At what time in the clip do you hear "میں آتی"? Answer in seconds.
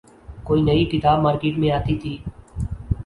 1.59-1.95